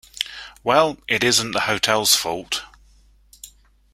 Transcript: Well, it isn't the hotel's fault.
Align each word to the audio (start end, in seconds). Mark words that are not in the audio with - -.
Well, 0.63 0.97
it 1.07 1.23
isn't 1.23 1.51
the 1.51 1.59
hotel's 1.59 2.15
fault. 2.15 2.63